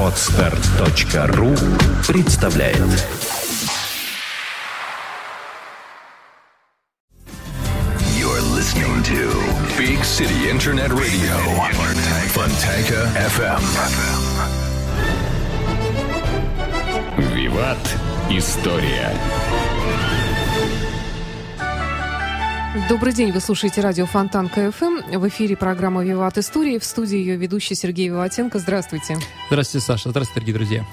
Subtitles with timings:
[0.00, 1.54] Отстар.ру
[2.06, 2.78] представляет
[8.16, 9.30] You're listening to
[9.76, 11.36] Big City Internet Radio.
[12.32, 13.62] Fontanka FM.
[17.34, 17.78] Виват.
[18.30, 19.12] История.
[22.89, 25.19] Добрый день, вы слушаете радио Фонтан КФМ.
[25.19, 26.79] В эфире программа «Виват Истории».
[26.79, 28.57] В студии ее ведущий Сергей Виватенко.
[28.57, 29.19] Здравствуйте.
[29.47, 30.09] Здравствуйте, Саша.
[30.09, 30.85] Здравствуйте, дорогие друзья.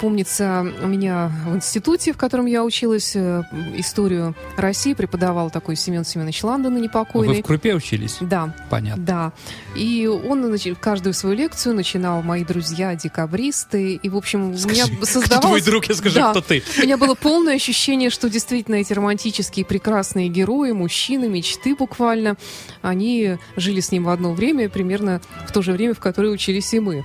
[0.00, 3.42] Помнится, у меня в институте, в котором я училась, э,
[3.76, 7.42] историю России преподавал такой Семен Семенович Ландон, Вы непокойный.
[7.42, 8.18] в Крупе учились?
[8.20, 9.02] Да, Понятно.
[9.02, 9.32] да.
[9.76, 13.94] И он каждую свою лекцию начинал «Мои друзья, декабристы».
[13.94, 15.26] И, в общем, у меня Скажи, создавалось...
[15.28, 16.30] Кто твой друг, я скажу, Да.
[16.32, 16.62] кто ты.
[16.78, 22.36] У меня было полное ощущение, что действительно эти романтические прекрасные герои, мужчины, мечты буквально,
[22.82, 26.72] они жили с ним в одно время, примерно в то же время, в которое учились
[26.74, 27.04] и мы.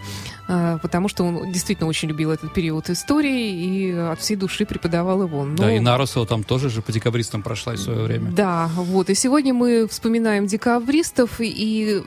[0.52, 5.22] А, Потому что он действительно очень любил этот период истории и от всей души преподавал
[5.24, 5.46] его.
[5.56, 8.32] Да, Но- и Нарусова там тоже же по декабристам прошла в свое время.
[8.32, 9.10] да, вот.
[9.12, 12.02] И сегодня мы вспоминаем декабристов и,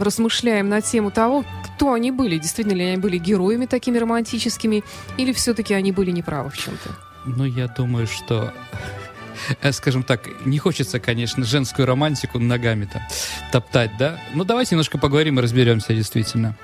[0.00, 2.38] размышляем на тему того, кто они были.
[2.38, 4.84] Действительно ли они были героями такими романтическими,
[5.16, 6.90] или все-таки они были неправы в чем-то.
[7.26, 8.52] Ну, я думаю, что,
[9.72, 13.02] скажем так, не хочется, конечно, женскую романтику ногами-то
[13.52, 14.18] топтать, да?
[14.34, 16.56] Ну, давайте немножко поговорим и разберемся действительно.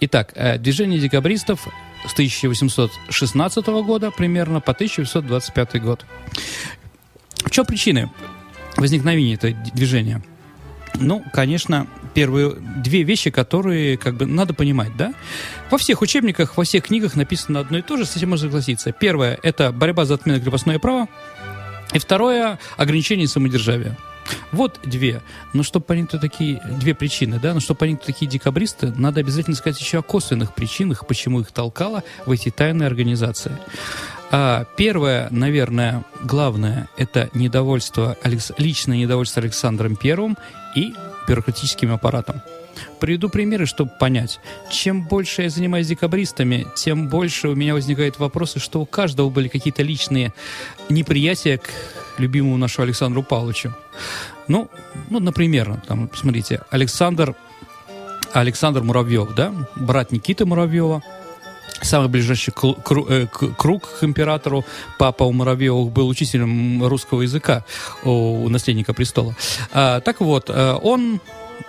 [0.00, 1.68] Итак, э, движение декабристов
[2.06, 6.04] с 1816 года примерно по 1825 год.
[7.44, 8.10] В чем причины
[8.76, 10.22] возникновения этого движения?
[10.94, 15.14] Ну, конечно, первые две вещи, которые как бы надо понимать, да?
[15.70, 18.92] Во всех учебниках, во всех книгах написано одно и то же, с этим можно согласиться.
[18.92, 21.08] Первое– это борьба за отмену крепостное право.
[21.92, 23.96] И второе– ограничение самодержавия.
[24.50, 25.20] Вот две.
[25.52, 29.20] Но чтобы понять, кто такие две причины, да, но чтобы понять, кто такие декабристы, надо
[29.20, 33.52] обязательно сказать еще о косвенных причинах, почему их толкало в эти тайные организации.
[34.30, 40.38] А, первое, наверное, главное, это недовольство, Алекс- личное недовольство Александром Первым
[40.74, 40.94] и
[41.28, 42.40] бюрократическим аппаратом.
[43.00, 44.40] Приведу примеры, чтобы понять.
[44.70, 49.48] Чем больше я занимаюсь декабристами, тем больше у меня возникают вопросы, что у каждого были
[49.48, 50.32] какие-то личные
[50.88, 51.70] неприятия к
[52.18, 53.74] любимому нашему Александру Павловичу.
[54.48, 54.68] Ну,
[55.10, 57.34] ну, например, там, смотрите, Александр,
[58.32, 61.02] Александр Муравьев, да, брат Никиты Муравьева,
[61.80, 62.52] самый ближайший
[63.08, 64.64] э, круг к императору,
[64.98, 67.64] папа у Муравьевых был учителем русского языка
[68.04, 69.34] у наследника престола.
[69.72, 71.20] А, так вот, э, он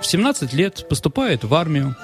[0.04, 1.96] в 17 лет поступает в армию,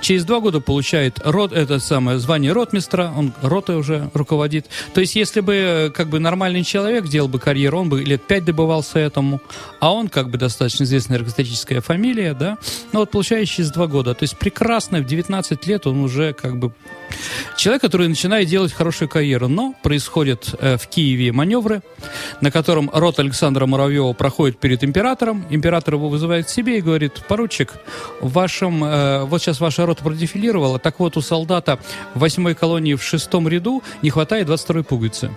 [0.00, 4.66] Через два года получает рот, это самое звание ротмистра, он ротой уже руководит.
[4.94, 8.22] То есть, если бы э, как бы нормальный человек делал бы карьеру, он бы лет
[8.26, 9.40] пять добывался этому,
[9.80, 12.58] а он как бы достаточно известная аристократическая фамилия, да,
[12.92, 14.14] ну вот получает через два года.
[14.14, 16.72] То есть прекрасно, в 19 лет он уже как бы
[17.56, 19.48] человек, который начинает делать хорошую карьеру.
[19.48, 21.82] Но происходят э, в Киеве маневры,
[22.40, 25.44] на котором рот Александра Муравьева проходит перед императором.
[25.50, 27.74] Император его вызывает к себе и говорит, поручик,
[28.20, 31.78] в вашем, э, вот сейчас ваша рота продефилировала, так вот у солдата
[32.14, 35.30] в восьмой колонии в шестом ряду не хватает 22-й пуговицы.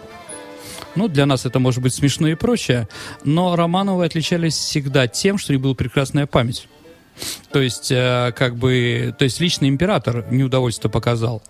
[0.96, 2.90] Ну, для нас это может быть смешно и прочее,
[3.24, 6.68] но Романовы отличались всегда тем, что у них была прекрасная память.
[7.52, 11.42] То есть, э, как бы, то есть личный император неудовольствие показал.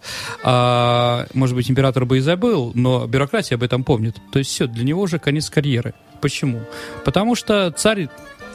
[0.43, 4.15] А, может быть, император бы и забыл, но бюрократия об этом помнит.
[4.31, 5.95] То есть все, для него уже конец карьеры.
[6.21, 6.61] Почему?
[7.03, 8.09] Потому что царь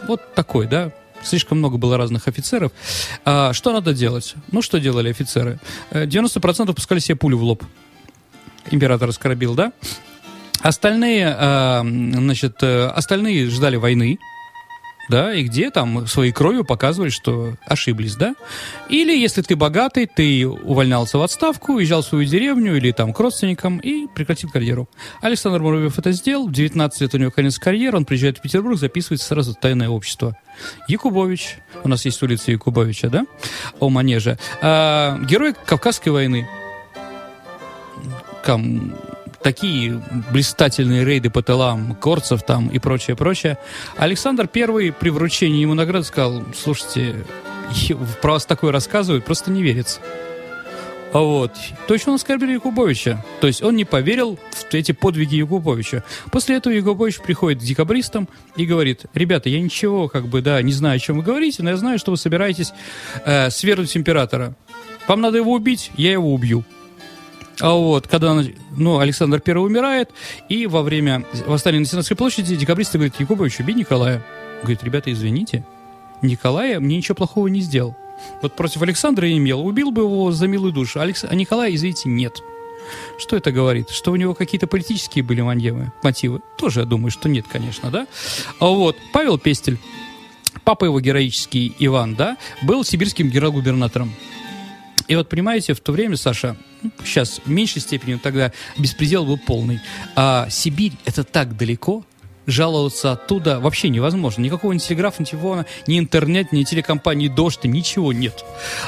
[0.07, 0.93] вот такой, да,
[1.23, 2.73] слишком много было разных офицеров.
[3.25, 4.35] А, что надо делать?
[4.53, 5.59] Ну, что делали офицеры?
[5.91, 7.65] Э, 90% пускали себе пулю в лоб.
[8.71, 9.73] Император оскорбил, да?
[10.61, 14.19] Остальные, э, значит, э, остальные ждали войны,
[15.11, 18.35] да, и где там своей кровью показывали, что ошиблись, да?
[18.89, 23.19] Или если ты богатый, ты увольнялся в отставку, уезжал в свою деревню или там к
[23.19, 24.89] родственникам и прекратил карьеру.
[25.21, 28.79] Александр Муравьев это сделал, в 19 лет у него конец карьеры, он приезжает в Петербург,
[28.79, 30.37] записывается сразу в тайное общество.
[30.89, 33.27] Якубович, у нас есть улица Якубовича, да,
[33.81, 36.49] о Манеже, А, герой Кавказской войны,
[38.45, 38.95] там
[39.43, 40.03] такие
[40.33, 43.59] блистательные рейды по тылам корцев там и прочее, прочее.
[43.97, 47.25] Александр Первый при вручении ему награды сказал, слушайте,
[48.21, 50.01] про вас такое рассказывают, просто не верится.
[51.13, 51.53] А вот.
[51.89, 53.25] Точно он оскорбили Якубовича.
[53.41, 56.05] То есть он не поверил в эти подвиги Якубовича.
[56.31, 60.73] После этого Якубович приходит к декабристам и говорит, ребята, я ничего, как бы, да, не
[60.73, 62.73] знаю, о чем вы говорите, но я знаю, что вы собираетесь
[63.25, 64.55] э, свергнуть императора.
[65.09, 66.65] Вам надо его убить, я его убью.
[67.61, 68.43] А вот, когда
[68.77, 70.11] ну, Александр I умирает,
[70.49, 74.25] и во время восстания на Сенатской площади декабристы говорят, Якубович, убей Николая.
[74.63, 75.65] Говорит, ребята, извините,
[76.23, 77.97] Николая мне ничего плохого не сделал.
[78.43, 81.01] Вот против Александра имел, убил бы его за милую душу.
[81.01, 81.25] Алекс...
[81.25, 82.43] А Николая, извините, нет.
[83.19, 83.91] Что это говорит?
[83.91, 86.41] Что у него какие-то политические были маньевы, мотивы?
[86.59, 88.07] Тоже, я думаю, что нет, конечно, да?
[88.59, 89.79] А вот, Павел Пестель,
[90.65, 94.13] папа его героический Иван, да, был сибирским генерал-губернатором.
[95.09, 96.57] И вот, понимаете, в то время, Саша,
[97.05, 99.81] сейчас в меньшей степени, тогда беспредел был полный.
[100.17, 102.05] А Сибирь— это так далеко,
[102.47, 104.43] жаловаться оттуда вообще невозможно.
[104.43, 108.45] Никакого ни телеграфа, ни телефона, ни интернет, ни телекомпании «Дождь», ничего нет.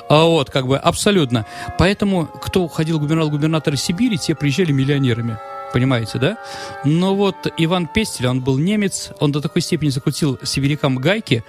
[0.09, 1.47] А вот, как бы, абсолютно.
[1.79, 5.39] Поэтому, кто уходил губернатор Сибири, те приезжали миллионерами.
[5.73, 6.37] Понимаете, да?
[6.85, 11.45] Но вот Иван Пестель, он был немец, он до такой степени закрутил сибирякам гайки,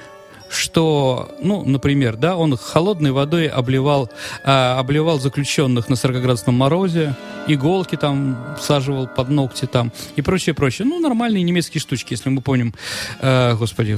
[0.54, 4.10] что, ну, например, да, он холодной водой обливал,
[4.44, 7.16] а, обливал заключенных на 40-градусном морозе,
[7.48, 10.88] иголки там всаживал под ногти там и прочее, прочее.
[10.88, 12.74] Ну, нормальные немецкие штучки, если мы помним,
[13.20, 13.98] э, господи,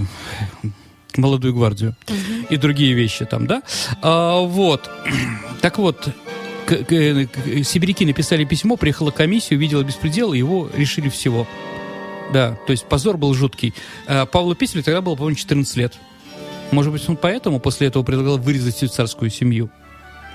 [1.18, 2.48] молодую гвардию угу.
[2.50, 3.64] и другие вещи там, да?
[4.02, 4.90] А, вот.
[5.62, 6.10] Так вот,
[6.68, 11.48] к, к, к, сибиряки написали письмо, приехала комиссия, увидела беспредел, и его решили всего.
[12.34, 13.74] Да, то есть позор был жуткий.
[14.08, 15.96] А, Павлу Писелю тогда было, по-моему, 14 лет.
[16.72, 19.70] Может быть, он поэтому после этого предлагал вырезать всю царскую семью.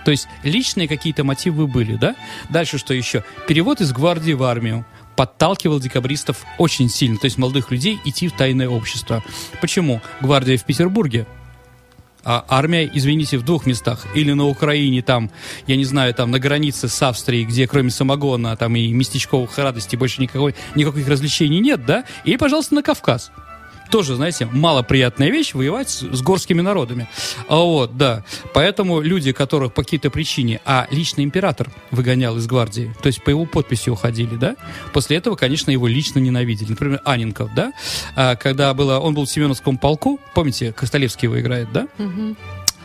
[0.04, 2.16] То есть личные какие-то мотивы были, да?
[2.48, 3.24] Дальше что еще?
[3.46, 4.86] Перевод из гвардии в армию
[5.16, 9.22] подталкивал декабристов очень сильно, то есть молодых людей идти в тайное общество.
[9.60, 10.00] Почему?
[10.22, 11.26] Гвардия в Петербурге,
[12.24, 14.06] а армия, извините, в двух местах.
[14.14, 15.30] Или на Украине, там,
[15.66, 19.98] я не знаю, там, на границе с Австрией, где кроме самогона, там, и местечковых радостей
[19.98, 22.04] больше никакой, никаких развлечений нет, да?
[22.24, 23.30] И, пожалуйста, на Кавказ
[23.90, 27.08] тоже, знаете, малоприятная вещь воевать с, с горскими народами.
[27.48, 28.24] А вот, да.
[28.54, 33.30] Поэтому люди, которых по какой-то причине, а лично император выгонял из гвардии, то есть по
[33.30, 34.56] его подписи уходили, да,
[34.92, 36.70] после этого, конечно, его лично ненавидели.
[36.70, 37.72] Например, Анинков, да,
[38.16, 41.88] а, когда было, он был в Семеновском полку, помните, Костолевский его играет, да?
[41.98, 42.36] Угу.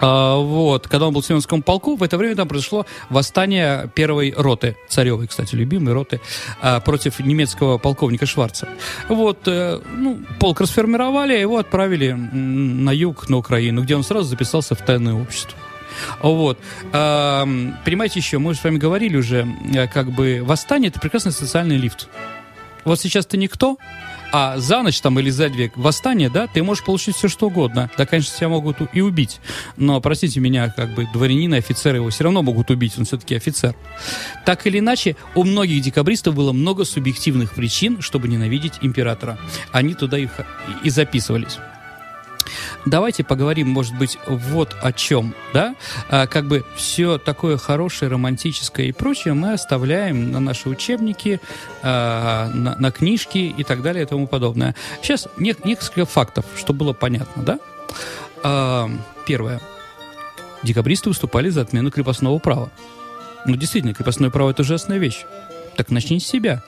[0.01, 4.33] А, вот, когда он был в Семенском полку, в это время там произошло восстание первой
[4.36, 6.21] роты, царевой, кстати, любимой роты,
[6.62, 8.68] а, против немецкого полковника Шварца.
[9.09, 14.75] Вот, э, ну, полк расформировали, его отправили на юг, на Украину, где он сразу записался
[14.75, 15.57] в тайное общество.
[16.21, 16.59] Вот.
[16.91, 17.48] А,
[17.86, 22.07] понимаете еще, мы с вами говорили уже, э, как бы восстание– это прекрасный социальный лифт.
[22.83, 23.77] Вот сейчас ты никто,
[24.38, 27.90] а за ночь там или за две восстания, да, ты можешь получить все что угодно.
[27.98, 29.40] Да, конечно, тебя могут и убить.
[29.78, 33.76] Но, простите меня, как бы дворянина, офицеры его все равно могут убить, он все-таки офицер.
[34.46, 39.38] Так или иначе, у многих декабристов было много субъективных причин, чтобы ненавидеть императора.
[39.72, 40.32] Они туда их
[40.84, 41.58] и записывались.
[42.86, 45.76] Давайте поговорим, может быть, вот о чем, да?
[46.10, 51.42] А, как бы все такое хорошее, романтическое и прочее мы оставляем на наши учебники,
[51.82, 54.76] а, на, на книжки и так далее и тому подобное.
[55.02, 57.60] Сейчас не, несколько фактов, чтобы было понятно, да?
[58.44, 58.90] А,
[59.26, 59.60] первое.
[60.62, 62.70] Декабристы выступали за отмену крепостного права.
[63.48, 65.26] Ну, действительно, крепостное право– это ужасная вещь.
[65.76, 66.64] Так начни с себя.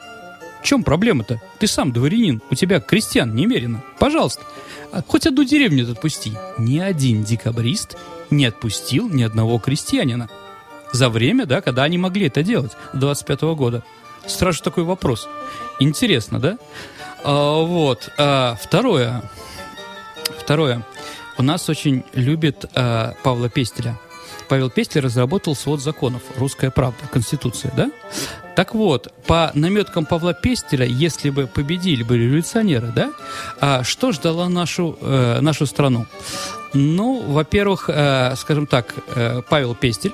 [0.61, 1.41] В чем проблема-то?
[1.59, 3.83] Ты сам дворянин, у тебя крестьян немерено.
[3.99, 4.43] Пожалуйста.
[4.91, 6.33] А хоть одну деревню отпусти.
[6.57, 7.97] Ни один декабрист
[8.29, 10.29] не отпустил ни одного крестьянина.
[10.91, 13.83] За время, да, когда они могли это делать, 25 -го года.
[14.25, 15.27] Сразу такой вопрос.
[15.79, 16.57] Интересно, да?
[17.23, 18.09] А, вот.
[18.17, 19.23] А, второе.
[20.39, 20.85] Второе.
[21.37, 23.97] У нас очень любит а, Павла Пестеля.
[24.47, 27.91] Павел Пестель разработал свод законов «Русская правда», Конституция, да?
[28.55, 33.11] Так вот, по наметкам Павла Пестеля, если бы победили бы революционеры, да,
[33.59, 36.07] а что ждало нашу, э, нашу страну?
[36.73, 40.13] Ну, во-первых, э, скажем так, э, Павел Пестель,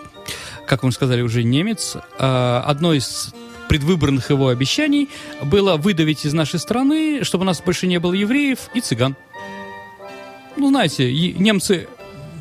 [0.67, 3.33] как мы сказали, уже немец, э, одно из
[3.69, 5.09] предвыборных его обещаний
[5.41, 9.15] было выдавить из нашей страны, чтобы у нас больше не было евреев и цыган.
[10.57, 11.87] Ну, знаете, немцы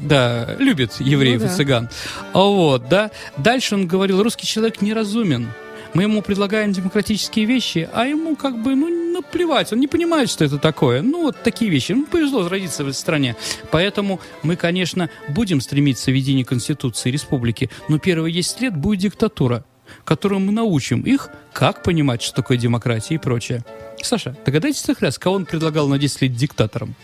[0.03, 1.53] да, любит евреев ну, да.
[1.53, 1.89] и цыган.
[2.33, 3.11] А вот, да.
[3.37, 5.49] Дальше он говорил, русский человек неразумен.
[5.95, 10.45] Мы ему предлагаем демократические вещи, а ему как бы, ну, наплевать, он не понимает, что
[10.45, 11.03] это такое.
[11.03, 11.93] Ну, вот такие вещи.
[11.93, 13.37] Ну, повезло родиться в этой стране.
[13.71, 19.65] Поэтому мы, конечно, будем стремиться к ведению Конституции Республики, но первые 10 лет будет диктатура,
[20.05, 23.63] которую мы научим их, как понимать, что такое демократия и прочее.
[24.03, 26.95] Саша, догадайтесь раз, кого он предлагал на 10 лет диктатором?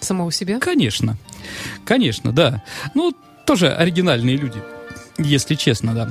[0.00, 0.58] Самого себя?
[0.58, 1.16] Конечно.
[1.84, 2.62] Конечно, да.
[2.94, 3.14] Ну,
[3.46, 4.62] тоже оригинальные люди,
[5.18, 6.10] если честно, да.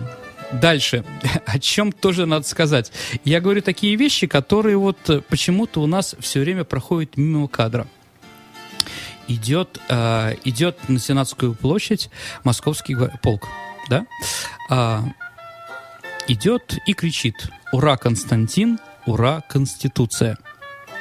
[0.51, 1.05] Дальше,
[1.45, 2.91] о чем тоже надо сказать.
[3.23, 4.97] Я говорю такие вещи, которые вот
[5.29, 7.87] почему-то у нас все время проходят мимо кадра.
[9.27, 12.09] Идет, э, идет на Сенатскую площадь
[12.43, 13.47] московский полк,
[13.87, 14.07] да?
[14.71, 15.01] Э,
[16.27, 17.35] идет и кричит
[17.71, 18.79] «Ура, Константин!
[19.05, 20.37] Ура, Конституция!»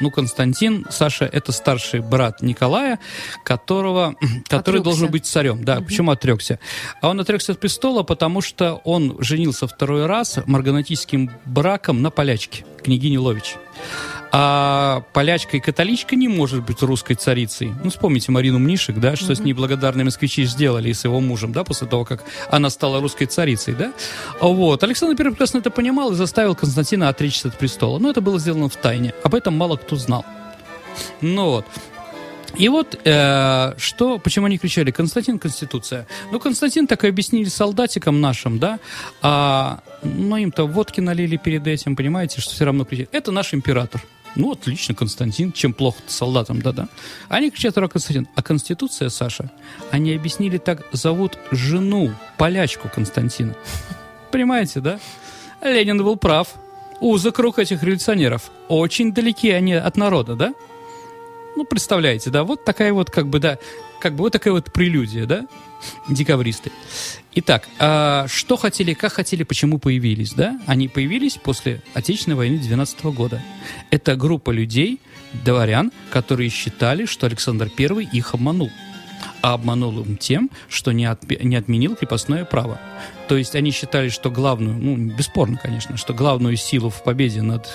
[0.01, 2.99] Ну, Константин, Саша, это старший брат Николая,
[3.45, 4.15] которого,
[4.49, 4.85] который Отрекся.
[4.85, 5.65] должен быть царем.
[5.65, 6.59] Да, почему отрекся?
[7.01, 12.65] А он отрекся от престола, потому что он женился второй раз марганатическим браком на полячке,
[12.83, 13.57] княгине Лович.
[14.31, 17.73] А полячка и католичка не может быть русской царицей.
[17.83, 21.53] Ну, вспомните Марину Мнишек, да, что с ней благодарные москвичи сделали и с его мужем,
[21.53, 23.93] да, после того, как она стала русской царицей, да.
[24.41, 24.83] Вот.
[24.83, 27.99] Александр I прекрасно это понимал и заставил Константина отречься от престола.
[27.99, 29.15] Но это было сделано в тайне.
[29.23, 30.25] Об этом мало кто знал.
[31.21, 31.67] Ну вот.
[32.57, 36.07] И вот э, что, почему они кричали «Константин, Конституция».
[36.33, 38.81] Ну, Константин так и объяснили солдатикам нашим, да,
[39.23, 43.11] а, ну, им-то водки налили перед этим, понимаете, что все равно кричат.
[43.13, 44.03] Это наш император.
[44.37, 46.89] Ну, отлично, Константин, чем плохо солдатам, да-да.
[47.29, 48.29] Они кричат «Ура, Константин».
[48.35, 49.51] А Конституция, Саша,
[49.91, 53.57] они объяснили так, зовут жену, полячку Константина.
[54.31, 55.01] Понимаете, да?
[55.63, 56.49] Ленин был прав.
[57.01, 58.51] Узок круг этих революционеров.
[58.69, 60.55] Очень далеки они от народа, да?
[61.57, 63.59] Ну, представляете, да, вот такая вот, как бы, да,
[64.01, 65.47] как бы вот такая вот прелюдия, да,
[66.09, 66.71] декабристы.
[67.41, 70.61] Итак, а что хотели, как хотели, почему появились, да?
[70.67, 73.41] Они появились после Отечественной войны 12 года.
[73.93, 75.01] Это группа людей,
[75.45, 78.73] дворян, которые считали, что Александр I их обманул.
[79.41, 82.81] А обманул им тем, что не, отпе- не отменил крепостное право.
[83.29, 87.69] То есть они считали, что главную, ну, бесспорно, конечно, что главную силу в победе над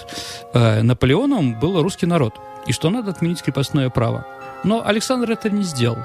[0.54, 2.36] э, Наполеоном был русский народ.
[2.68, 4.28] И что надо отменить крепостное право.
[4.66, 6.00] Но Александр это не сделал.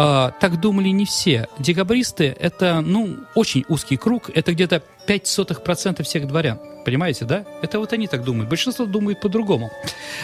[0.00, 1.48] А, так думали не все.
[1.58, 4.30] Декабристы– это, ну, очень узкий круг.
[4.32, 6.60] Это где-то 0,05% всех дворян.
[6.84, 7.44] Понимаете, да?
[7.62, 8.48] Это вот они так думают.
[8.48, 9.72] Большинство думает по-другому.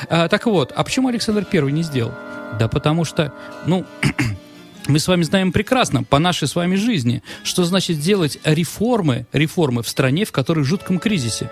[0.08, 2.12] А, так вот, а почему Александр Первый не сделал?
[2.56, 3.32] Да потому что,
[3.66, 3.84] ну,
[4.86, 9.82] мы с вами знаем прекрасно по нашей с вами жизни, что значит делать реформы, реформы
[9.82, 11.50] в стране, в которой в жутком кризисе.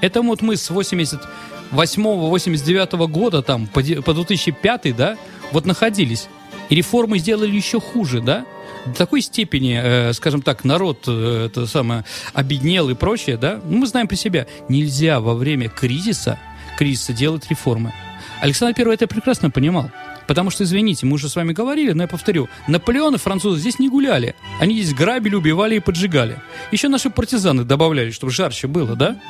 [0.00, 5.16] Это вот мы с 88-89 года там по 2005, да,
[5.50, 6.28] вот находились.
[6.70, 8.46] И реформы сделали еще хуже, да?
[8.86, 13.60] До такой степени, э, скажем так, народ э, это самое обеднел и прочее, да?
[13.64, 16.38] Ну, мы знаем при себя, нельзя во время кризиса,
[16.78, 17.92] кризиса делать реформы.
[18.40, 19.90] Александр I это прекрасно понимал.
[20.26, 23.80] Потому что, извините, мы уже с вами говорили, но я повторю, Наполеон и французы здесь
[23.80, 24.36] не гуляли.
[24.60, 26.38] Они здесь грабили, убивали и поджигали.
[26.70, 29.20] Еще наши партизаны добавляли, чтобы жарче было, да?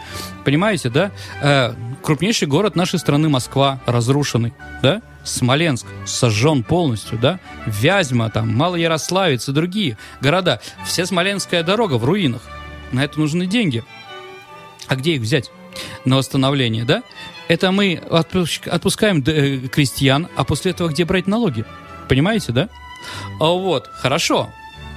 [0.44, 1.11] Понимаете, да?
[1.40, 5.00] Э, крупнейший город нашей страны Москва разрушенный, да?
[5.24, 7.40] Смоленск сожжен полностью, да?
[7.66, 10.60] Вязьма, там, Малоярославец и другие города.
[10.86, 12.42] Вся Смоленская дорога в руинах.
[12.92, 13.84] На это нужны деньги.
[14.88, 15.50] А где их взять?
[16.04, 17.02] На восстановление, да?
[17.48, 21.64] Это мы отпуск- отпускаем э, крестьян, а после этого где брать налоги?
[22.08, 22.68] Понимаете, да?
[23.38, 24.50] А вот, хорошо,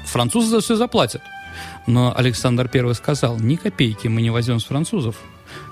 [0.06, 1.22] французы за все заплатят.
[1.86, 5.16] Но Александр I сказал, ни копейки мы не возьмем с французов.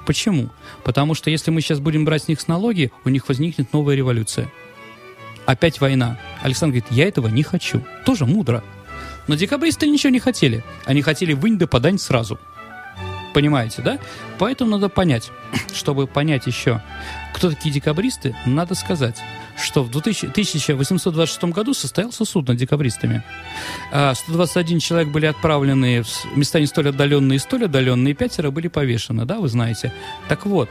[0.05, 0.49] Почему?
[0.83, 3.95] Потому что если мы сейчас будем брать с них с налоги, у них возникнет новая
[3.95, 4.51] революция.
[5.45, 6.19] Опять война.
[6.41, 7.83] Александр говорит, я этого не хочу.
[8.05, 8.63] Тоже мудро.
[9.27, 10.63] Но декабристы ничего не хотели.
[10.85, 12.39] Они хотели вынь да подань сразу.
[13.33, 13.99] Понимаете, да?
[14.39, 15.31] Поэтому надо понять,
[15.73, 16.81] чтобы понять еще,
[17.33, 19.21] кто такие декабристы, надо сказать,
[19.57, 23.23] что в 2000 1826 году состоялся суд над декабристами.
[23.91, 28.51] А 121 человек были отправлены в места не столь отдаленные и столь отдаленные, и пятеро
[28.51, 29.93] были повешены, да, вы знаете.
[30.27, 30.69] Так вот,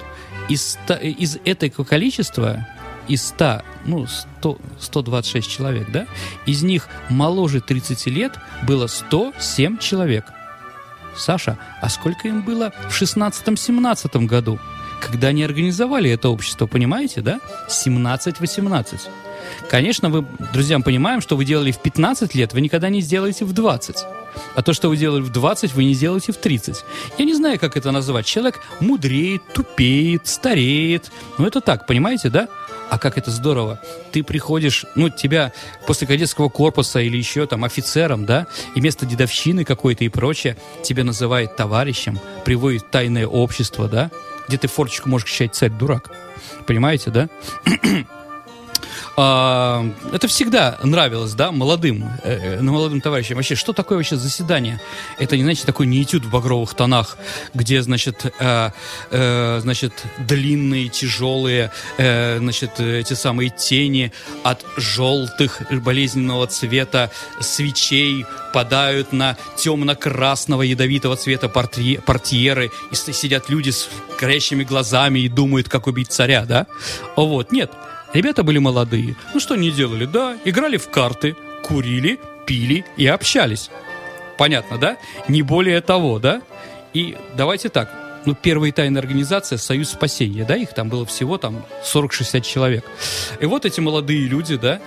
[0.49, 2.67] из, из этого количества,
[3.09, 6.07] из 100, ну, 100, 126 человек, да,
[6.47, 10.25] из них моложе 30 лет было 107 человек.
[11.17, 14.59] Саша, а сколько им было в 16-17 году,
[15.00, 17.40] когда они организовали это общество, понимаете, да?
[17.69, 19.00] 17-18.
[19.69, 23.52] Конечно, вы, друзьям, понимаем, что вы делали в 15 лет, вы никогда не сделаете в
[23.52, 23.97] 20.
[24.55, 26.85] А то, что вы делали в 20, вы не сделаете в 30.
[27.19, 28.26] Я не знаю, как это называть.
[28.26, 31.11] Человек мудреет, тупеет, стареет.
[31.38, 32.49] Ну, это так, понимаете, да?
[32.90, 33.80] А как это здорово.
[34.11, 35.52] Ты приходишь, ну, тебя
[35.87, 41.04] после кадетского корпуса или еще там офицером, да, и вместо дедовщины какой-то и прочее, тебя
[41.04, 44.11] называют товарищем, приводит тайное общество, да,
[44.49, 46.11] где ты форчику можешь кричать «царь дурак».
[46.66, 47.28] Понимаете, да?
[49.17, 53.37] А, это всегда нравилось, да, молодым, э, э, молодым товарищам.
[53.37, 54.81] Вообще, что такое вообще заседание?
[55.19, 57.17] Это, не знаете, такой не этюд в багровых тонах,
[57.55, 58.71] где, значит, э,
[59.11, 64.12] э, значит, длинные, тяжелые, э, значит, эти самые тени
[64.43, 73.71] от желтых болезненного цвета свечей падают на темно-красного ядовитого цвета портье- портьеры, и сидят люди
[73.71, 73.88] с
[74.21, 76.67] горящими глазами и думают, как убить царя, да?
[77.17, 77.71] Вот, нет.
[78.12, 79.17] Ребята были молодые.
[79.35, 80.05] Ну что они делали?
[80.05, 83.71] Да, играли в карты, курили, пили и общались.
[84.37, 84.97] Понятно, да?
[85.29, 86.43] Не более того, да?
[86.93, 87.88] И давайте так.
[88.25, 92.85] ну, первая тайная организация «Союз спасения», да, их там было всего там 40-60 человек.
[93.40, 94.81] И вот эти молодые люди, да,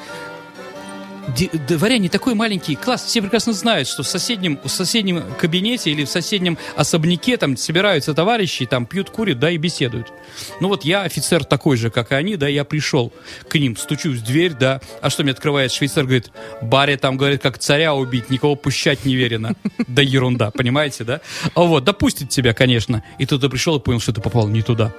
[1.68, 6.10] дворяне такой маленький класс, все прекрасно знают, что в соседнем, в соседнем кабинете или в
[6.10, 10.12] соседнем особняке там собираются товарищи, там пьют, курят, да, и беседуют.
[10.60, 13.14] Ну вот я офицер такой же, как и они, да, я пришел
[13.48, 17.42] к ним, стучусь в дверь, да, а что мне открывает швейцар, говорит, баре там, говорит,
[17.42, 19.54] как царя убить, никого пущать не верено.
[19.88, 21.22] Да ерунда, понимаете, да?
[21.56, 23.04] А вот, допустит тебя, конечно.
[23.20, 24.94] И тут ты пришел и понял, что ты попал не туда.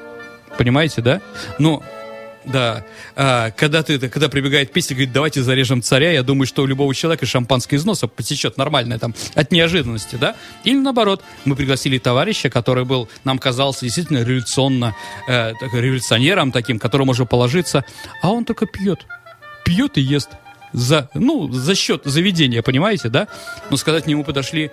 [0.57, 1.21] Понимаете, да?
[1.59, 1.83] Но
[2.45, 2.85] да.
[3.17, 6.95] А, когда ты, когда прибегает песня, говорит, давайте зарежем царя, я думаю, что у любого
[6.95, 10.37] человека шампанское из носа потечет нормальное там от неожиданности, да?
[10.65, 14.95] Или наоборот, мы пригласили товарища, который был, нам казался действительно революционно,
[15.29, 17.85] э, революционером таким, которому можно положиться,
[18.23, 19.07] а он только пьет.
[19.65, 20.31] Пьет и ест.
[20.73, 23.29] За, ну, за счет заведения, понимаете, да?
[23.71, 24.71] Но сказать к нему подошли,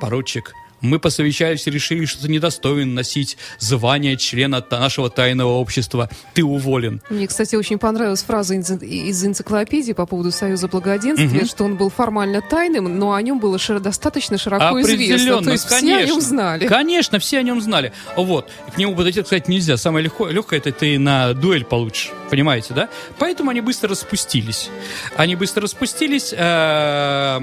[0.00, 0.52] поручик,
[0.82, 6.10] мы посовещались и решили, что ты недостоин носить звание члена нашего тайного общества.
[6.34, 7.00] Ты уволен.
[7.08, 11.46] Мне, кстати, очень понравилась фраза из энциклопедии по поводу Союза Благоденствия, угу.
[11.46, 15.42] что он был формально тайным, но о нем было широ, достаточно широко известно.
[15.42, 16.66] То есть конечно, все о нем знали.
[16.66, 17.92] Конечно, все о нем знали.
[18.16, 18.50] Вот.
[18.74, 19.76] К нему подойти, сказать нельзя.
[19.76, 22.10] Самое легкое, легкое это ты на дуэль получишь.
[22.30, 22.88] Понимаете, да?
[23.18, 24.68] Поэтому они быстро распустились.
[25.16, 26.34] Они быстро распустились.
[26.36, 27.40] Э,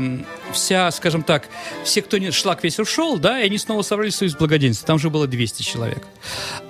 [0.53, 1.47] вся, скажем так,
[1.83, 4.87] все, кто не шлак весь ушел, да, и они снова собрались в Союз Благоденствия.
[4.87, 6.05] Там же было 200 человек.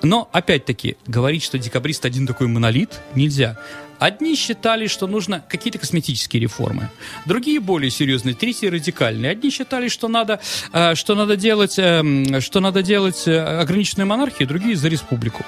[0.02, 3.58] Но, опять-таки, говорить, что декабрист один такой монолит, нельзя.
[3.98, 6.88] Одни считали, что нужно какие-то косметические реформы,
[7.26, 9.32] другие более серьезные, третьи радикальные.
[9.32, 10.40] Одни считали, что надо,
[10.72, 15.44] э, что надо делать, эм, что надо делать э, ограниченную монархию, другие за республику.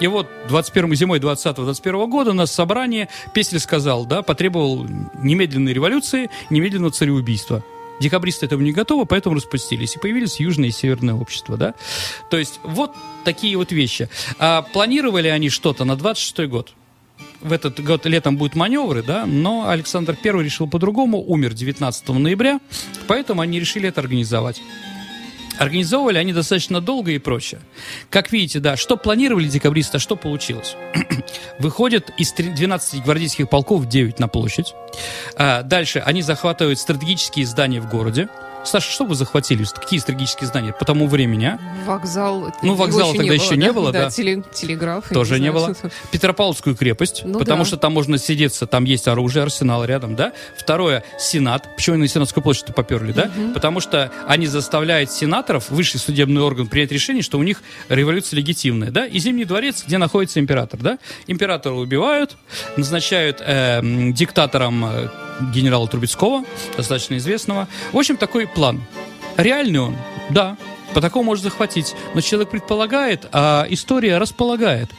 [0.00, 4.84] И вот 21 зимой 20-21 года у нас собрание, Песель сказал, да, потребовал
[5.22, 7.62] немедленной революции, немедленного цареубийства.
[8.02, 9.94] Декабристы этого не готовы, поэтому распустились.
[9.94, 11.74] И появились южные и северные общества, да?
[12.30, 12.94] То есть вот
[13.24, 14.08] такие вот вещи.
[14.38, 16.74] А планировали они что-то на 26 год
[17.40, 22.60] в этот год летом будут маневры, да, но Александр I решил по-другому, умер 19 ноября,
[23.06, 24.62] поэтому они решили это организовать.
[25.62, 27.60] Организовывали они достаточно долго и прочее.
[28.10, 30.74] Как видите, да, что планировали декабристы, а что получилось.
[31.60, 34.74] Выходят из 12 гвардейских полков 9 на площадь.
[35.36, 38.28] А, дальше они захватывают стратегические здания в городе.
[38.64, 39.64] Саша, что вы захватили?
[39.64, 41.58] Какие стратегические здания по тому времени, а?
[41.86, 42.52] Вокзал.
[42.62, 44.04] Ну, вокзала тогда еще не было, да?
[44.04, 45.08] Да, теле, телеграф.
[45.08, 45.74] Тоже не, не было.
[46.10, 47.68] Петропавловскую крепость, ну, потому да.
[47.68, 50.32] что там можно сидеться, там есть оружие, арсенал рядом, да?
[50.56, 51.74] Второе, Сенат.
[51.76, 53.30] Почему они на Сенатскую площадь поперли, да?
[53.36, 53.54] Угу.
[53.54, 58.90] Потому что они заставляют сенаторов, высший судебный орган, принять решение, что у них революция легитимная,
[58.90, 59.06] да?
[59.06, 60.98] И Зимний дворец, где находится император, да?
[61.26, 62.36] Императора убивают,
[62.76, 63.80] назначают э,
[64.12, 65.08] диктатором э,
[65.52, 66.44] генерала Трубецкого,
[66.76, 67.68] достаточно известного.
[67.92, 68.82] В общем, такой план.
[69.36, 69.96] Реальный он?
[70.30, 70.56] Да.
[70.94, 71.94] По такому можно захватить.
[72.14, 74.90] Но человек предполагает, а история располагает.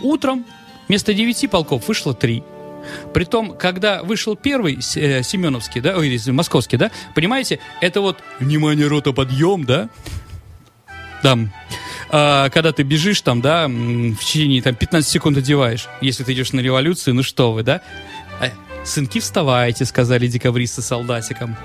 [0.00, 0.44] Утром
[0.88, 2.42] вместо девяти полков вышло три.
[3.12, 9.12] Притом, когда вышел первый э, Семеновский, да, ой, московский, да, понимаете, это вот внимание, рота,
[9.12, 9.90] подъем, да,
[11.22, 11.52] там,
[12.10, 16.52] а, когда ты бежишь там, да, в течение там 15 секунд одеваешь, если ты идешь
[16.52, 17.82] на революцию, ну что вы, да,
[18.88, 21.56] «Сынки, вставайте»,— сказали декабристы солдатикам.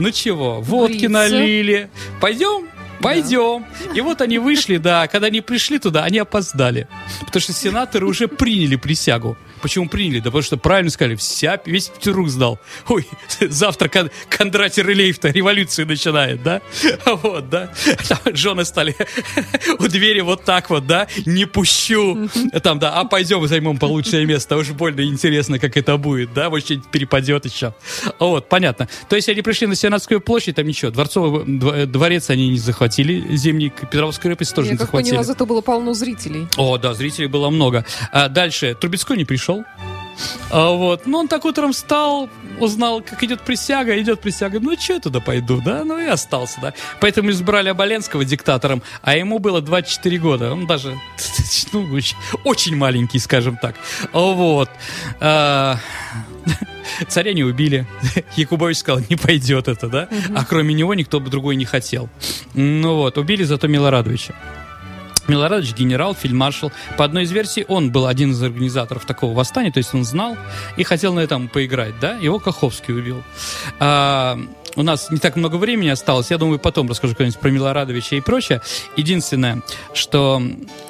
[0.00, 1.10] «Ну чего, водки Бриться.
[1.10, 1.90] налили.
[2.20, 2.68] Пойдем?»
[3.00, 3.66] Пойдем.
[3.84, 3.94] Да.
[3.94, 6.86] И вот они вышли, да, когда они пришли туда, они опоздали.
[7.20, 9.36] Потому что сенаторы уже приняли присягу.
[9.62, 10.18] Почему приняли?
[10.18, 12.58] Да потому что правильно сказали, вся, весь Петербург сдал.
[12.88, 13.06] Ой,
[13.40, 16.60] завтра Кон, Кондратий Рылеев-то революцию начинает, да?
[17.22, 17.70] Вот, да?
[18.08, 18.96] Там жены стали
[19.78, 21.06] у двери вот так вот, да?
[21.26, 22.28] Не пущу.
[22.62, 24.56] Там, да, а пойдем займем получшее место.
[24.56, 26.50] Уж больно интересно, как это будет, да?
[26.50, 27.74] Вот что-нибудь перепадет еще.
[28.18, 28.88] Вот, понятно.
[29.08, 33.70] То есть они пришли на Сенатскую площадь, там ничего, дворцовый дворец они не захватили, зимний
[33.70, 35.10] Петровскую крепость тоже Я не захватили.
[35.10, 36.48] Я поняла, зато было полно зрителей.
[36.56, 37.84] О, да, зрителей было много.
[38.10, 39.64] А дальше, Трубецкой не пришел пришел.
[40.50, 41.06] А, вот.
[41.06, 42.28] Ну, он так утром встал,
[42.60, 44.60] узнал, как идет присяга, идет присяга.
[44.60, 45.84] Ну, что я туда пойду, да?
[45.84, 46.74] Ну, и остался, да.
[47.00, 50.52] Поэтому избрали Оболенского диктатором, а ему было 24 года.
[50.52, 50.98] Он даже,
[51.72, 51.88] ну,
[52.44, 53.74] очень, маленький, скажем так.
[54.12, 54.70] Вот.
[55.20, 55.78] А,
[57.08, 57.86] царя не убили.
[58.36, 60.08] Якубович сказал, не пойдет это, да?
[60.36, 62.08] А кроме него никто бы другой не хотел.
[62.54, 64.34] Ну вот, убили зато Милорадовича.
[65.28, 66.72] Милорадович генерал, фельдмаршал.
[66.96, 70.36] По одной из версий, он был один из организаторов такого восстания, то есть он знал
[70.76, 72.16] и хотел на этом поиграть, да?
[72.16, 73.22] Его Каховский убил.
[73.78, 74.38] А,
[74.74, 78.20] у нас не так много времени осталось, я думаю, потом расскажу что-нибудь про Милорадовича и
[78.20, 78.62] прочее.
[78.96, 80.42] Единственное, что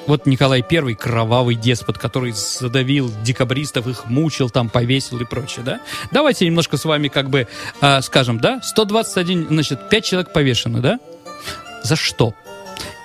[0.07, 5.79] вот Николай I, кровавый деспот, который задавил декабристов, их мучил, там, повесил и прочее, да?
[6.11, 7.47] Давайте немножко с вами как бы
[7.81, 8.61] а, скажем, да?
[8.63, 10.99] 121, значит, 5 человек повешено, да?
[11.83, 12.33] За что?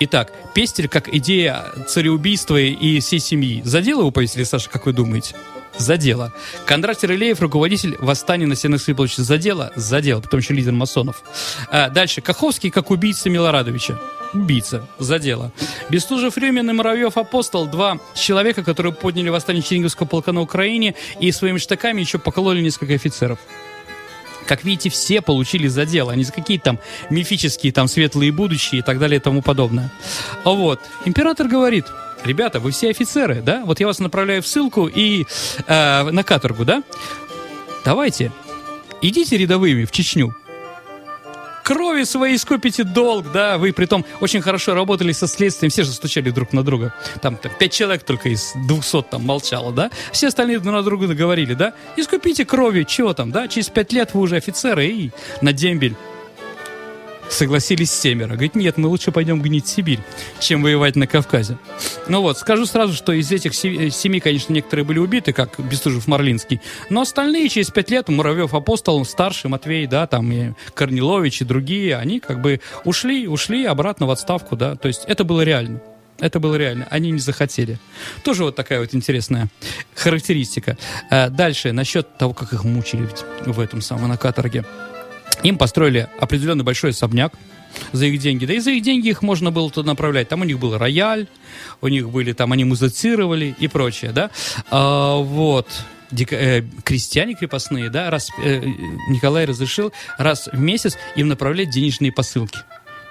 [0.00, 3.62] Итак, Пестель как идея цареубийства и всей семьи.
[3.64, 5.36] Задела его повесили, Саша, как вы думаете?
[5.76, 6.32] За дело.
[6.66, 9.22] Кондратий Рылеев, руководитель восстания на стенах Святополча.
[9.22, 9.70] За дело?
[9.76, 10.20] За дело.
[10.20, 11.22] Потом еще лидер масонов.
[11.70, 12.22] А, дальше.
[12.22, 14.00] Каховский как убийца Милорадовича.
[14.34, 14.84] Убийца.
[14.98, 15.52] За дело.
[15.90, 17.66] Бестужев, Рюмин и Муравьев Апостол.
[17.66, 22.94] Два человека, которые подняли восстание Черниговского полка на Украине и своими штыками еще покололи несколько
[22.94, 23.38] офицеров.
[24.48, 26.78] Как видите, все получили за дело, а не за какие-то там
[27.10, 29.92] мифические, там, светлые будущие и так далее и тому подобное.
[30.42, 30.80] Вот.
[31.04, 31.84] Император говорит,
[32.24, 33.62] ребята, вы все офицеры, да?
[33.66, 35.26] Вот я вас направляю в ссылку и
[35.66, 36.82] э, на каторгу, да?
[37.84, 38.32] Давайте,
[39.02, 40.34] идите рядовыми в Чечню.
[41.68, 45.92] Крови своей скопите долг, да, вы при том очень хорошо работали со следствием, все же
[45.92, 46.94] стучали друг на друга.
[47.20, 49.90] Там, там пять человек только из двухсот там молчало, да?
[50.10, 51.74] Все остальные друг на друга говорили, да?
[51.98, 53.48] Искупите крови, чего там, да?
[53.48, 55.10] Через пять лет вы уже офицеры и
[55.42, 55.94] на дембель
[57.30, 58.30] согласились семеро.
[58.32, 60.00] Говорит, нет, мы лучше пойдем гнить Сибирь,
[60.40, 61.58] чем воевать на Кавказе.
[62.08, 66.60] Ну вот, скажу сразу, что из этих се- семи, конечно, некоторые были убиты, как Бестужев-Марлинский,
[66.90, 71.96] но остальные через пять лет, Муравьев, Апостол, Старший, Матвей, да, там и Корнилович и другие,
[71.96, 75.80] они как бы ушли, ушли обратно в отставку, да, то есть это было реально.
[76.20, 76.88] Это было реально.
[76.90, 77.78] Они не захотели.
[78.24, 79.48] Тоже вот такая вот интересная
[79.94, 80.76] характеристика.
[81.10, 83.08] А дальше, насчет того, как их мучили
[83.46, 84.64] в этом самом на каторге.
[85.42, 87.32] Им построили определенный большой особняк
[87.92, 88.46] за их деньги.
[88.46, 90.28] Да и за их деньги их можно было туда направлять.
[90.28, 91.26] Там у них был рояль,
[91.80, 94.30] у них были там, они музицировали и прочее, да.
[94.70, 95.68] А, вот.
[96.10, 98.62] Дика, э, крестьяне крепостные, да, раз э,
[99.10, 102.58] Николай разрешил раз в месяц им направлять денежные посылки.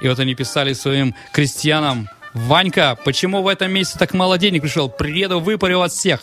[0.02, 4.90] И вот они писали своим крестьянам, Ванька, почему в этом месяце так мало денег пришел?
[4.90, 6.22] Приеду, выпарю вас всех.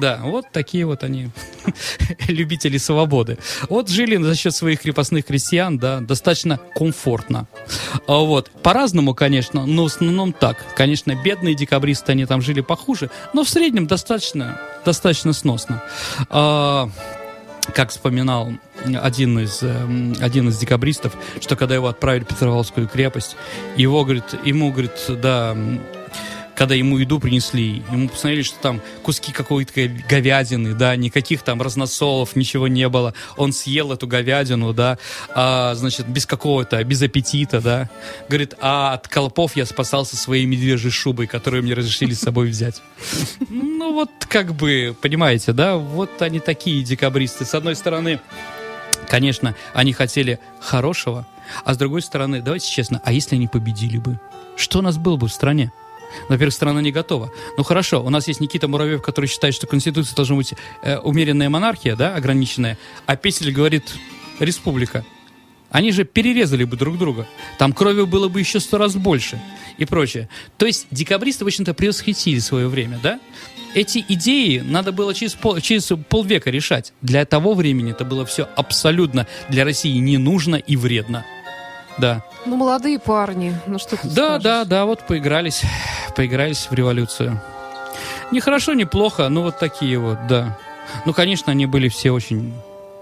[0.00, 1.30] Да, вот такие вот они,
[2.28, 3.38] любители свободы.
[3.68, 7.46] Вот жили за счет своих крепостных крестьян, да, достаточно комфортно.
[8.06, 10.56] А вот, по-разному, конечно, но в основном так.
[10.74, 15.82] Конечно, бедные декабристы, они там жили похуже, но в среднем достаточно, достаточно сносно.
[16.30, 16.88] А,
[17.74, 18.52] как вспоминал
[18.84, 23.36] один из, э, один из декабристов, что когда его отправили в Петропавловскую крепость,
[23.76, 25.56] его, говорит, ему, говорит, да,
[26.54, 29.72] когда ему еду принесли, ему посмотрели, что там куски какой-то
[30.08, 33.14] говядины, да, никаких там разносолов, ничего не было.
[33.36, 34.98] Он съел эту говядину, да,
[35.34, 37.88] а, значит, без какого-то, без аппетита, да.
[38.28, 42.82] Говорит, а от колпов я спасался своей медвежьей шубой, которую мне разрешили с собой взять.
[43.90, 47.44] Вот, как бы, понимаете, да, вот они такие декабристы.
[47.44, 48.20] С одной стороны,
[49.08, 51.26] конечно, они хотели хорошего,
[51.64, 54.20] а с другой стороны, давайте честно, а если они победили бы?
[54.56, 55.72] Что у нас было бы в стране?
[56.28, 57.30] Во-первых, страна не готова.
[57.56, 61.48] Ну хорошо, у нас есть Никита Муравьев, который считает, что Конституция должна быть э, умеренная
[61.48, 63.94] монархия, да, ограниченная, а Песель говорит
[64.38, 65.04] республика.
[65.70, 67.26] Они же перерезали бы друг друга.
[67.58, 69.40] Там крови было бы еще сто раз больше
[69.78, 70.28] и прочее.
[70.58, 73.18] То есть декабристы, в общем-то, превосходили свое время, да?
[73.74, 76.92] Эти идеи надо было через, пол, через полвека решать.
[77.00, 81.24] Для того времени это было все абсолютно для России не нужно и вредно.
[81.98, 82.22] Да.
[82.46, 84.42] Ну, молодые парни, ну что ты Да, скажешь?
[84.42, 85.62] да, да, вот поигрались,
[86.16, 87.40] поигрались в революцию.
[88.30, 90.58] Не хорошо, не плохо, но вот такие вот, да.
[91.06, 92.52] Ну, конечно, они были все очень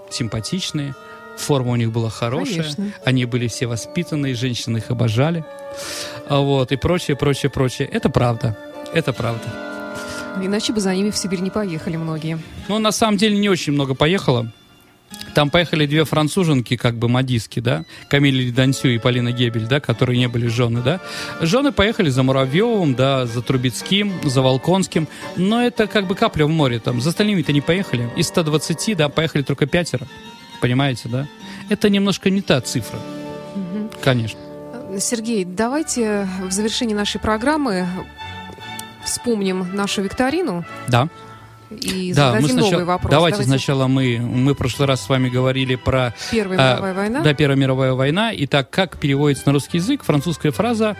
[0.09, 0.93] симпатичные,
[1.37, 2.91] форма у них была хорошая, Конечно.
[3.05, 5.43] они были все воспитанные, женщины их обожали,
[6.27, 7.87] а вот, и прочее, прочее, прочее.
[7.91, 8.57] Это правда,
[8.93, 9.70] это правда.
[10.39, 12.39] Иначе бы за ними в Сибирь не поехали многие.
[12.67, 14.51] Ну, на самом деле, не очень много поехало.
[15.33, 20.17] Там поехали две француженки, как бы модистки, да, Камиль Дансю и Полина Гебель, да, которые
[20.17, 20.99] не были жены, да.
[21.41, 26.49] Жены поехали за Муравьевым, да, за Трубецким, за Волконским, но это как бы капля в
[26.49, 28.09] море, там, за остальными-то не поехали.
[28.15, 30.07] Из 120, да, поехали только пятеро,
[30.61, 31.27] понимаете, да.
[31.69, 32.99] Это немножко не та цифра,
[34.01, 34.39] конечно.
[34.99, 37.87] Сергей, давайте в завершении нашей программы
[39.03, 41.07] вспомним нашу викторину Да.
[41.69, 43.11] и да, мы сначала, новый вопрос.
[43.11, 47.21] давайте, сначала мы, мы в прошлый раз с вами говорили про Первая А, мировая война.
[47.21, 48.31] Да, Первая мировая война.
[48.33, 50.95] Итак, как переводится на русский язык французская фраза...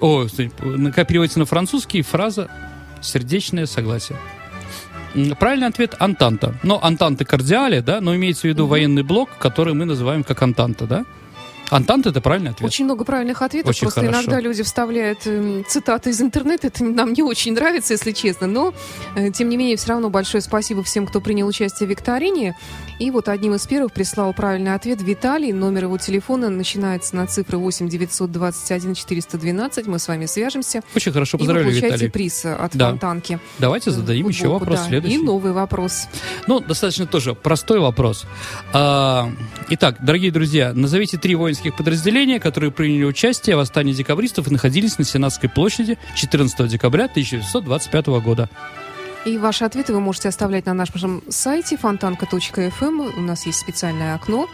[0.00, 0.26] О,
[0.94, 2.48] как переводится на французский фраза
[3.00, 4.16] «сердечное согласие».
[5.40, 6.54] Правильный ответ– «антанта».
[6.62, 10.86] Но «антанта кордиале», да, но имеется в виду военный блок, который мы называем как «антанта»,
[10.86, 11.04] да?
[11.70, 12.66] «Антанта»– это правильный ответ.
[12.66, 13.70] Очень много правильных ответов.
[13.70, 14.22] Очень Просто хорошо.
[14.22, 16.68] иногда люди вставляют эм, цитаты из интернета.
[16.68, 18.46] Это нам не очень нравится, если честно.
[18.46, 18.72] Но,
[19.14, 22.56] э, тем не менее, все равно большое спасибо всем, кто принял участие в викторине.
[22.98, 25.52] И вот одним из первых прислал правильный ответ Виталий.
[25.52, 29.86] Номер его телефона начинается на цифры 8 921 412.
[29.86, 30.82] Мы с вами свяжемся.
[30.96, 32.10] Очень хорошо, И вы поздравляю, получаете Виталий.
[32.10, 32.90] приз от Да.
[32.90, 33.38] Фонтанки.
[33.60, 34.86] Давайте зададим еще Футболку, вопрос да.
[34.88, 35.14] следующий.
[35.16, 36.08] И новый вопрос.
[36.48, 38.26] Ну, достаточно тоже простой вопрос.
[38.72, 39.30] А,
[39.70, 44.98] итак, дорогие друзья, назовите три воинских подразделения, которые приняли участие в восстании декабристов и находились
[44.98, 48.50] на Сенатской площади 14 декабря 1925 года.
[49.24, 53.00] И ваши ответы вы можете оставлять на нашем сайте фонтанка.фм.
[53.00, 54.48] У нас есть специальное окно.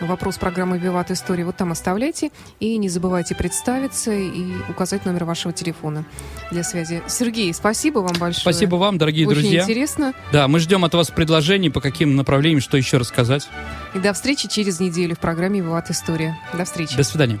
[0.00, 1.44] Вопрос программы «Виват История».
[1.44, 2.30] Вот там оставляйте.
[2.60, 6.04] И не забывайте представиться и указать номер вашего телефона
[6.52, 7.02] для связи.
[7.08, 8.42] Сергей, спасибо вам большое.
[8.42, 9.62] Спасибо вам, дорогие Очень друзья.
[9.62, 10.14] интересно.
[10.32, 13.48] Да, мы ждем от вас предложений, по каким направлениям, что еще рассказать.
[13.94, 16.38] И до встречи через неделю в программе «Виват История».
[16.54, 16.96] До встречи.
[16.96, 17.40] До свидания.